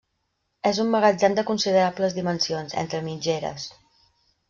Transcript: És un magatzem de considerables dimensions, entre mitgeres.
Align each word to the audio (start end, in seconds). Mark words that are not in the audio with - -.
És 0.69 0.79
un 0.83 0.89
magatzem 0.95 1.35
de 1.41 1.45
considerables 1.51 2.17
dimensions, 2.19 2.77
entre 2.85 3.07
mitgeres. 3.11 3.73